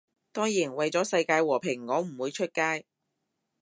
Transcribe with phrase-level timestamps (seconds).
[0.31, 2.87] 當然，為咗世界和平我唔會出街